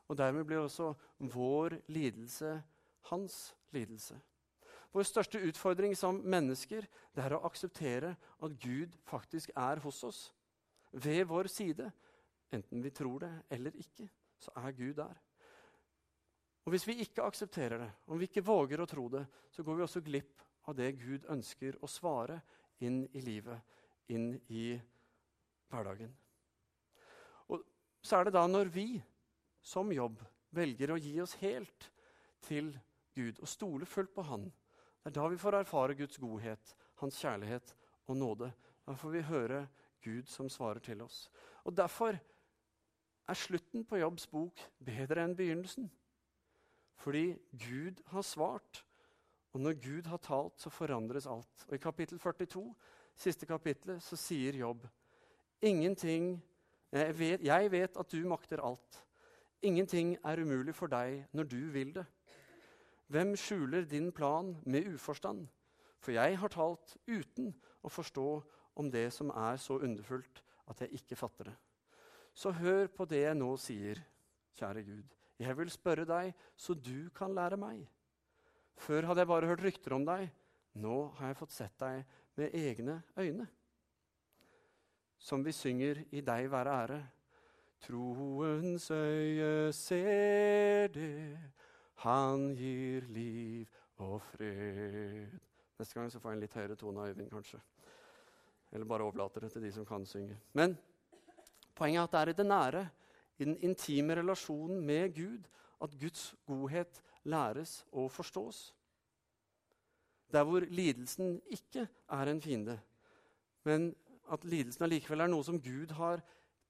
[0.08, 2.54] Og dermed blir også vår lidelse
[3.10, 4.16] hans lidelse.
[4.96, 10.20] Vår største utfordring som mennesker det er å akseptere at Gud faktisk er hos oss.
[10.90, 11.90] Ved vår side.
[12.54, 14.06] Enten vi tror det eller ikke,
[14.40, 15.18] så er Gud der.
[16.64, 19.76] Og Hvis vi ikke aksepterer det, om vi ikke våger å tro det, så går
[19.76, 22.40] vi også glipp av det Gud ønsker å svare
[22.80, 23.60] inn i livet,
[24.08, 24.78] inn i
[25.68, 26.10] hverdagen.
[27.52, 27.62] Og
[28.00, 28.88] så er det da når vi
[29.60, 30.22] som jobb
[30.56, 31.90] velger å gi oss helt
[32.46, 32.72] til
[33.12, 34.48] Gud og stole fullt på Han,
[35.06, 37.74] det er da vi får erfare Guds godhet, Hans kjærlighet
[38.10, 38.48] og nåde.
[38.86, 39.60] Da får vi høre
[40.02, 41.28] Gud som svarer til oss.
[41.62, 42.18] Og Derfor
[43.28, 45.86] er slutten på Jobbs bok bedre enn begynnelsen.
[46.98, 48.82] Fordi Gud har svart,
[49.52, 51.66] og når Gud har talt, så forandres alt.
[51.68, 52.74] Og I kapittel 42,
[53.14, 54.88] siste kapittelet, så sier Jobb
[55.62, 56.42] ingenting
[56.90, 59.04] jeg vet, jeg vet at du makter alt.
[59.62, 62.06] Ingenting er umulig for deg når du vil det.
[63.06, 65.46] Hvem skjuler din plan med uforstand?
[66.02, 68.28] For jeg har talt uten å forstå
[68.76, 71.56] om det som er så underfullt at jeg ikke fatter det.
[72.36, 74.02] Så hør på det jeg nå sier,
[74.58, 75.14] kjære Gud.
[75.40, 77.84] Jeg vil spørre deg, så du kan lære meg.
[78.76, 80.28] Før hadde jeg bare hørt rykter om deg.
[80.76, 82.02] Nå har jeg fått sett deg
[82.36, 83.46] med egne øyne.
[85.16, 87.00] Som vi synger i deg være ære.
[87.86, 91.36] Troens øye ser det,
[92.04, 93.70] han gir liv
[94.04, 95.38] og fred.
[95.78, 97.60] Neste gang så får jeg en litt høyere tone av Øyvind, kanskje.
[98.72, 100.36] Eller bare overlater det til de som kan synge.
[100.56, 100.76] Men
[101.76, 102.88] Poenget er at det er i det nære,
[103.38, 105.44] i den intime relasjonen med Gud,
[105.82, 108.74] at Guds godhet læres og forstås.
[110.32, 112.80] Der hvor lidelsen ikke er en fiende,
[113.64, 113.94] men
[114.32, 116.22] at lidelsen allikevel er noe som Gud har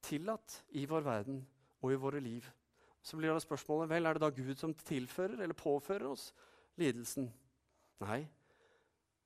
[0.03, 1.47] tillatt i vår verden
[1.83, 2.43] og i våre liv.
[3.07, 6.33] Så blir det spørsmålet vel, er det da Gud som tilfører eller påfører oss
[6.81, 7.29] lidelsen.
[8.03, 8.25] Nei,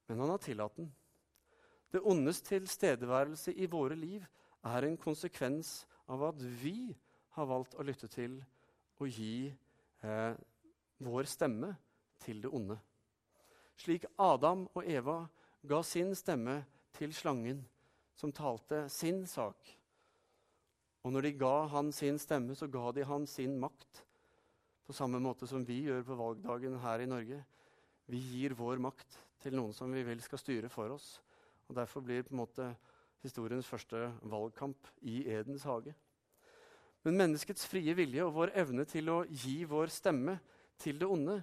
[0.08, 0.90] men han har tillatt den.
[1.90, 4.26] Det ondes tilstedeværelse i våre liv
[4.68, 5.80] er en konsekvens
[6.12, 6.92] av at vi
[7.38, 8.36] har valgt å lytte til
[9.00, 10.36] og gi eh,
[11.00, 11.72] vår stemme
[12.20, 12.76] til det onde.
[13.80, 15.22] Slik Adam og Eva
[15.66, 16.60] ga sin stemme
[16.98, 17.64] til slangen,
[18.12, 19.79] som talte sin sak.
[21.04, 24.02] Og når de ga han sin stemme, så ga de han sin makt.
[24.84, 27.40] På samme måte som vi gjør på valgdagen her i Norge.
[28.10, 31.20] Vi gir vår makt til noen som vi vil skal styre for oss.
[31.70, 32.68] Og Derfor blir på en måte
[33.22, 35.94] historiens første valgkamp i Edens hage.
[37.04, 40.36] Men menneskets frie vilje og vår evne til å gi vår stemme
[40.80, 41.38] til det onde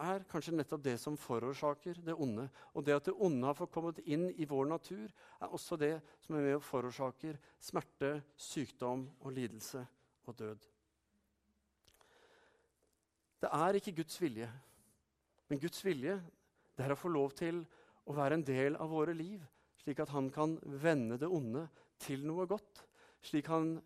[0.00, 2.48] er kanskje nettopp det som forårsaker det onde.
[2.74, 5.06] Og det at det onde har fått kommet inn i vår natur,
[5.40, 9.84] er også det som er med og forårsaker smerte, sykdom og lidelse
[10.26, 10.68] og død.
[13.44, 14.48] Det er ikke Guds vilje,
[15.50, 16.16] men Guds vilje
[16.74, 17.60] det er å få lov til
[18.08, 19.42] å være en del av våre liv
[19.84, 21.66] slik at han kan vende det onde
[22.00, 22.80] til noe godt.
[23.24, 23.76] Slik han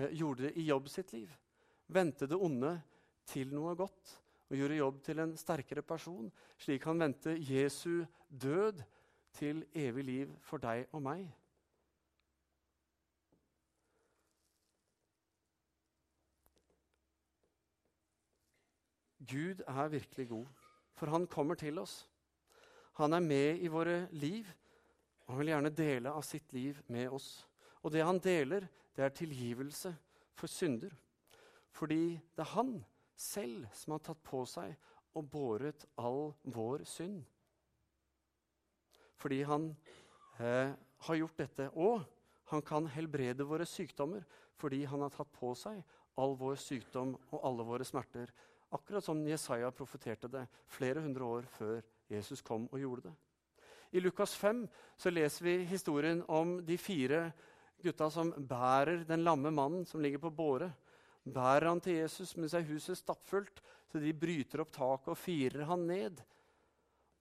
[0.00, 1.30] eh, gjorde det i jobb sitt liv.
[1.94, 2.74] Vendte det onde
[3.30, 4.16] til noe godt
[4.54, 6.30] og gjorde jobb til en sterkere person.
[6.62, 8.82] Slik han vendte Jesu død
[9.34, 11.26] til evig liv for deg og meg.
[19.24, 20.46] Gud er virkelig god,
[20.94, 22.04] for han kommer til oss.
[23.00, 24.46] Han er med i våre liv
[25.24, 27.46] og han vil gjerne dele av sitt liv med oss.
[27.82, 29.94] Og det han deler, det er tilgivelse
[30.36, 30.92] for synder.
[31.74, 32.76] Fordi det er han
[33.16, 34.74] selv som har tatt på seg
[35.14, 37.22] og båret all vår synd.
[39.20, 39.70] Fordi han
[40.38, 40.74] eh,
[41.06, 41.68] har gjort dette.
[41.74, 42.02] Og
[42.50, 44.24] han kan helbrede våre sykdommer
[44.60, 45.80] fordi han har tatt på seg
[46.20, 48.30] all vår sykdom og alle våre smerter.
[48.74, 53.14] Akkurat som Jesaja profeterte det flere hundre år før Jesus kom og gjorde det.
[53.94, 54.64] I Lukas 5
[54.98, 57.28] så leser vi historien om de fire
[57.82, 60.72] gutta som bærer den lamme mannen som ligger på båre.
[61.24, 65.64] Bærer han til Jesus mens er huset stappfullt, så de bryter opp taket og firer
[65.68, 66.20] han ned.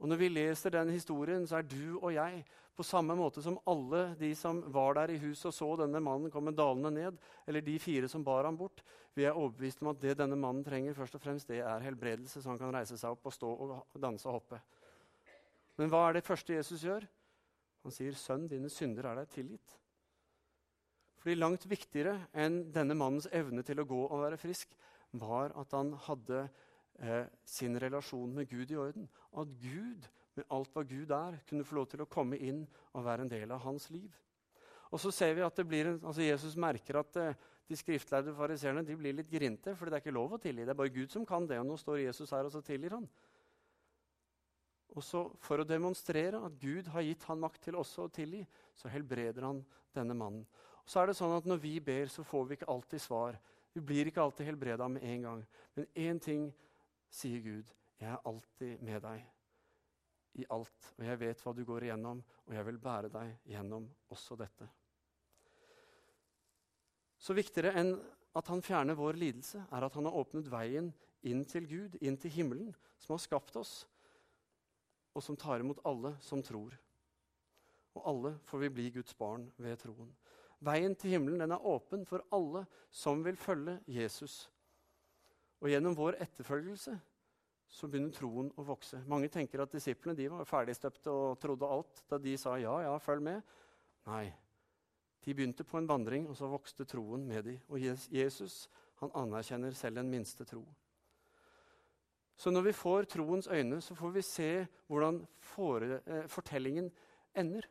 [0.03, 2.41] Og Når vi leser den historien, så er du og jeg
[2.75, 6.31] på samme måte som alle de som var der i huset og så denne mannen
[6.33, 8.81] komme dalende ned, eller de fire som bar ham bort.
[9.13, 12.41] Vi er overbevist om at det denne mannen trenger, først og fremst, det er helbredelse,
[12.41, 14.59] så han kan reise seg opp og stå og danse og hoppe.
[15.77, 17.05] Men hva er det første Jesus gjør?
[17.83, 19.77] Han sier, 'Sønn, dine synder er deg tilgitt'.
[21.23, 24.73] Fordi Langt viktigere enn denne mannens evne til å gå og være frisk
[25.15, 26.41] var at han hadde
[26.99, 29.07] eh, sin relasjon med Gud i orden.
[29.39, 33.05] At Gud, med alt hva Gud er, kunne få lov til å komme inn og
[33.07, 34.11] være en del av hans liv.
[34.91, 37.37] Og så ser vi at en, altså Jesus merker at eh,
[37.69, 40.65] de skriftlærde fariseerne blir litt grinte, for det er ikke lov å tilgi.
[40.67, 41.61] Det er bare Gud som kan det.
[41.61, 43.07] Og nå står Jesus her, og så tilgir han.
[44.93, 48.43] Og så For å demonstrere at Gud har gitt han makt til også å tilgi,
[48.75, 49.63] så helbreder han
[49.95, 50.43] denne mannen.
[50.83, 53.39] Og så er det sånn at Når vi ber, så får vi ikke alltid svar.
[53.73, 55.45] Vi blir ikke alltid helbreda med en gang.
[55.75, 56.49] Men én ting
[57.09, 57.71] sier Gud.
[57.99, 59.23] Jeg er alltid med deg
[60.41, 60.93] i alt.
[60.97, 64.67] Og jeg vet hva du går igjennom, og jeg vil bære deg gjennom også dette.
[67.17, 67.95] Så viktigere enn
[68.35, 70.89] at han fjerner vår lidelse, er at han har åpnet veien
[71.23, 73.83] inn til Gud, inn til himmelen, som har skapt oss
[75.13, 76.73] og som tar imot alle som tror.
[77.93, 80.09] og alle får vi bli Guds barn ved troen.
[80.63, 84.45] Veien til himmelen den er åpen for alle som vil følge Jesus.
[85.63, 86.95] Og gjennom vår etterfølgelse
[87.73, 88.99] så begynner troen å vokse.
[89.09, 92.93] Mange tenker at disiplene de var ferdigstøpte og trodde alt da de sa ja, ja,
[93.01, 93.41] følg med.
[94.07, 94.27] Nei.
[95.23, 97.59] De begynte på en vandring, og så vokste troen med dem.
[97.71, 97.79] Og
[98.11, 98.67] Jesus
[98.99, 100.61] han anerkjenner selv den minste tro.
[102.35, 104.49] Så når vi får troens øyne, så får vi se
[104.87, 106.91] hvordan eh, fortellingen
[107.35, 107.67] ender.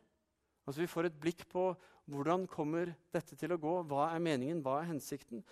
[0.65, 1.73] Altså Vi får et blikk på
[2.05, 5.43] hvordan kommer dette til å gå, hva er meningen, hva er hensikten?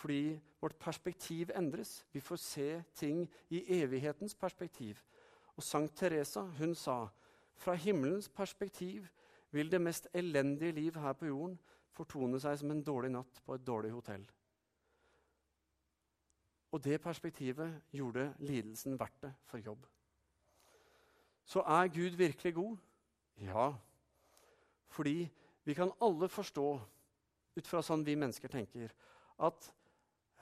[0.00, 2.04] Fordi vårt perspektiv endres.
[2.12, 5.02] Vi får se ting i evighetens perspektiv.
[5.56, 7.04] Og Sankt Teresa hun sa
[7.60, 9.06] fra himmelens perspektiv
[9.50, 11.58] vil det mest elendige liv her på jorden
[11.92, 14.24] fortone seg som en dårlig natt på et dårlig hotell.
[16.70, 19.86] Og det perspektivet gjorde lidelsen verdt det for jobb.
[21.44, 22.76] Så er Gud virkelig god?
[23.42, 23.72] Ja.
[24.88, 25.26] Fordi
[25.66, 26.68] vi kan alle forstå,
[27.58, 28.92] ut fra sånn vi mennesker tenker,
[29.40, 29.68] at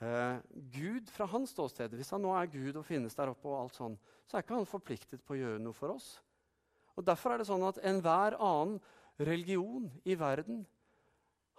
[0.03, 0.39] eh,
[0.73, 3.77] Gud fra hans ståsted, hvis han nå er Gud og finnes der oppe, og alt
[3.79, 6.17] sånn, så er ikke han forpliktet på å gjøre noe for oss.
[6.95, 8.79] Og Derfor er det sånn at enhver annen
[9.19, 10.65] religion i verden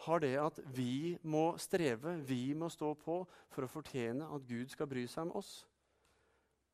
[0.06, 3.20] har det at vi må streve, vi må stå på
[3.52, 5.50] for å fortjene at Gud skal bry seg om oss.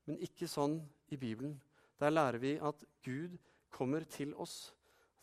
[0.06, 0.78] Men ikke sånn
[1.10, 1.56] i Bibelen.
[1.98, 3.34] Der lærer vi at Gud
[3.74, 4.74] kommer til oss,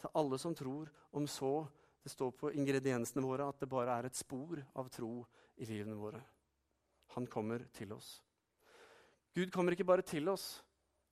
[0.03, 1.63] til alle som tror, om så
[2.03, 5.23] det står på ingrediensene våre at det bare er et spor av tro
[5.55, 6.19] i livene våre.
[7.15, 8.17] Han kommer til oss.
[9.33, 10.59] Gud kommer ikke bare til oss,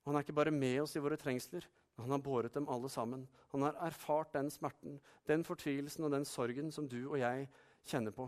[0.04, 1.64] han er ikke bare med oss i våre trengsler.
[2.00, 3.26] Han har båret dem alle sammen.
[3.52, 7.46] Han har erfart den smerten, den fortvilelsen og den sorgen som du og jeg
[7.86, 8.26] kjenner på.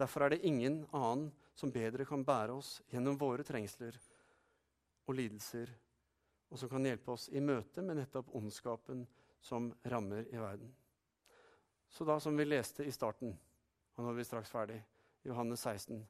[0.00, 3.98] Derfor er det ingen annen som bedre kan bære oss gjennom våre trengsler
[5.06, 5.68] og lidelser,
[6.52, 9.06] og som kan hjelpe oss i møte med nettopp ondskapen
[9.40, 10.68] som rammer i verden.
[11.88, 13.32] Så da, som vi leste i starten,
[13.96, 14.78] og nå er vi straks ferdig,
[15.24, 16.02] Johannes 16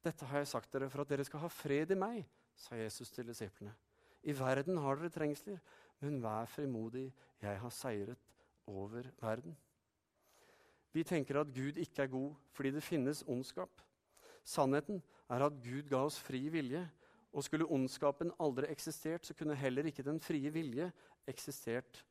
[0.00, 2.22] Dette har jeg sagt dere for at dere skal ha fred i meg,
[2.56, 3.74] sa Jesus til disiplene.
[4.24, 5.58] I verden har dere trengsler,
[6.00, 8.30] men vær frimodig, jeg har seiret
[8.66, 9.56] over verden.
[10.92, 13.70] Vi tenker at Gud ikke er god fordi det finnes ondskap.
[14.44, 16.82] Sannheten er at Gud ga oss fri vilje,
[17.30, 20.90] og skulle ondskapen aldri eksistert, så kunne heller ikke den frie vilje
[21.30, 22.02] eksistert.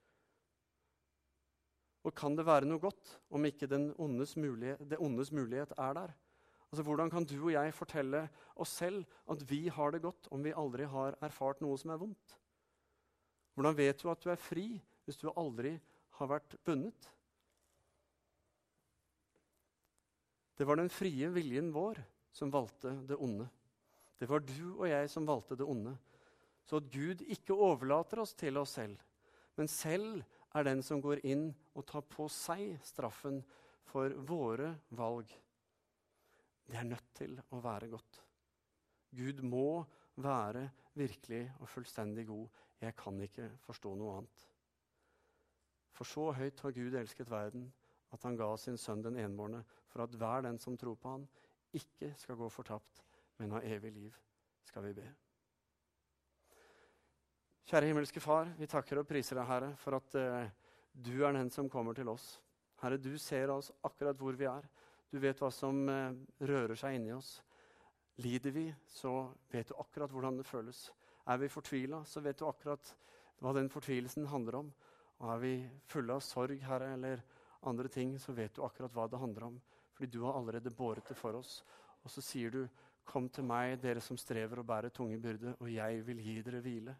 [2.08, 3.68] Og kan det være noe godt om ikke
[4.00, 6.14] ondes mulighet, det ondes mulighet er der?
[6.72, 10.44] Altså, Hvordan kan du og jeg fortelle oss selv at vi har det godt om
[10.44, 12.36] vi aldri har erfart noe som er vondt?
[13.54, 14.68] Hvordan vet du at du er fri
[15.06, 15.74] hvis du aldri
[16.20, 17.10] har vært bundet?
[20.56, 22.00] Det var den frie viljen vår
[22.36, 23.48] som valgte det onde.
[24.20, 25.96] Det var du og jeg som valgte det onde.
[26.68, 29.00] Så at Gud ikke overlater oss til oss selv,
[29.58, 30.24] men selv
[30.56, 33.42] er den som går inn og tar på seg straffen
[33.90, 35.32] for våre valg
[36.70, 38.22] det er nødt til å være godt.
[39.18, 39.82] Gud må
[40.22, 40.68] være
[41.00, 42.46] virkelig og fullstendig god.
[42.80, 44.44] Jeg kan ikke forstå noe annet.
[45.98, 47.66] For så høyt har Gud elsket verden
[48.14, 51.26] at han ga sin sønn den enbårne, for at hver den som tror på han,
[51.74, 53.04] ikke skal gå fortapt,
[53.40, 54.16] men av evig liv,
[54.68, 55.08] skal vi be.
[57.70, 60.50] Kjære himmelske Far, vi takker og priser deg, Herre, for at uh,
[60.92, 62.40] du er den som kommer til oss.
[62.82, 64.66] Herre, du ser oss akkurat hvor vi er.
[65.10, 67.40] Du vet hva som eh, rører seg inni oss.
[68.22, 70.84] Lider vi, så vet du akkurat hvordan det føles.
[71.30, 72.94] Er vi fortvila, så vet du akkurat
[73.42, 74.70] hva den fortvilelsen handler om.
[75.20, 75.54] Og er vi
[75.90, 77.24] fulle av sorg, Herre, eller
[77.70, 79.58] andre ting, så vet du akkurat hva det handler om.
[79.96, 81.60] Fordi du har allerede båret det for oss.
[82.06, 82.62] Og så sier du,
[83.06, 86.62] 'Kom til meg, dere som strever og bærer tunge byrder, og jeg vil gi dere
[86.62, 86.96] hvile.'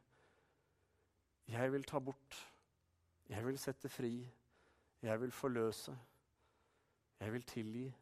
[1.48, 2.54] Jeg vil ta bort.
[3.30, 4.30] Jeg vil sette fri.
[5.02, 5.98] Jeg vil forløse.
[7.20, 7.96] Jeg vil tilgi.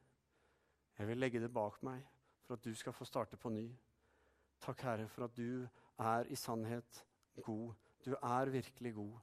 [0.97, 2.03] Jeg vil legge det bak meg
[2.43, 3.67] for at du skal få starte på ny.
[4.59, 5.67] Takk, Herre, for at du
[5.99, 7.05] er i sannhet
[7.43, 7.73] god.
[8.05, 9.17] Du er virkelig god.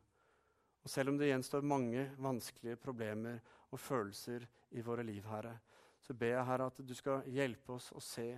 [0.84, 3.38] Og selv om det gjenstår mange vanskelige problemer
[3.70, 5.58] og følelser i våre liv, Herre,
[6.00, 8.28] så ber jeg Herre at du skal hjelpe oss å se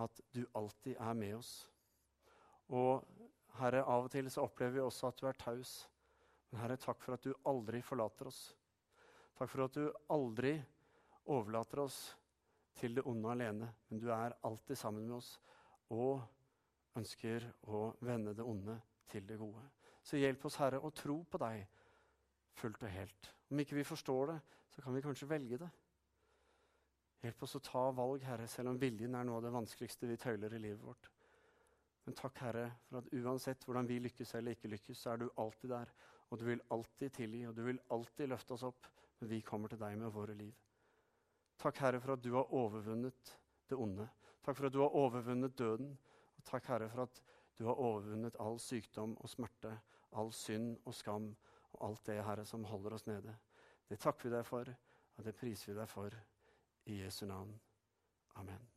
[0.00, 1.52] at du alltid er med oss.
[2.72, 3.04] Og
[3.58, 5.74] Herre, av og til så opplever vi også at du er taus.
[6.50, 8.42] Men Herre, takk for at du aldri forlater oss.
[9.36, 10.54] Takk for at du aldri
[11.32, 11.98] overlater oss
[12.78, 15.34] til det onde alene, men du er alltid sammen med oss
[15.92, 16.22] og
[16.96, 18.78] ønsker å vende det onde
[19.12, 19.62] til det gode.
[20.02, 21.66] Så hjelp oss, Herre, å tro på deg
[22.58, 23.30] fullt og helt.
[23.52, 24.38] Om ikke vi forstår det,
[24.72, 25.68] så kan vi kanskje velge det.
[27.22, 30.18] Hjelp oss å ta valg, Herre, selv om viljen er noe av det vanskeligste vi
[30.18, 31.10] tøyler i livet vårt.
[32.02, 35.28] Men takk, Herre, for at uansett hvordan vi lykkes eller ikke lykkes, så er du
[35.38, 35.92] alltid der.
[36.32, 38.88] Og du vil alltid tilgi, og du vil alltid løfte oss opp.
[39.20, 40.56] Men vi kommer til deg med våre liv.
[41.62, 43.36] Takk, Herre, for at du har overvunnet
[43.70, 44.08] det onde.
[44.42, 45.94] Takk for at du har overvunnet døden.
[46.40, 47.22] Og takk, Herre, for at
[47.54, 49.76] du har overvunnet all sykdom og smerte,
[50.18, 51.30] all synd og skam
[51.76, 53.38] og alt det, Herre, som holder oss nede.
[53.86, 54.74] Det takker vi deg for,
[55.16, 56.16] og det priser vi deg for.
[56.86, 57.60] I Jesu navn.
[58.36, 58.71] Amen.